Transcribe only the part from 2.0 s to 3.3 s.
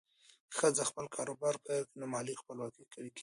مالي خپلواکي قوي کېږي.